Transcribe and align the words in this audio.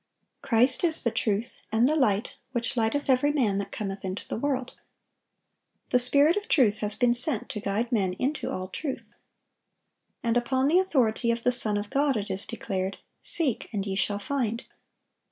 Christ 0.41 0.83
is 0.83 1.03
the 1.03 1.11
truth, 1.11 1.61
and 1.71 1.87
the 1.87 1.95
"light, 1.95 2.33
which 2.53 2.75
lighteth 2.75 3.07
every 3.07 3.31
man 3.31 3.59
that 3.59 3.71
cometh 3.71 4.03
into 4.03 4.27
the 4.27 4.35
world."(924) 4.35 5.89
The 5.91 5.99
Spirit 5.99 6.37
of 6.37 6.47
truth 6.47 6.79
has 6.79 6.95
been 6.95 7.13
sent 7.13 7.49
to 7.49 7.59
guide 7.59 7.91
men 7.91 8.13
into 8.13 8.49
all 8.49 8.67
truth. 8.69 9.13
And 10.23 10.35
upon 10.37 10.69
the 10.69 10.79
authority 10.79 11.29
of 11.29 11.43
the 11.43 11.51
Son 11.51 11.77
of 11.77 11.91
God 11.91 12.17
it 12.17 12.31
is 12.31 12.47
declared, 12.47 12.97
"Seek, 13.21 13.69
and 13.71 13.85
ye 13.85 13.93
shall 13.93 14.17
find." 14.17 14.63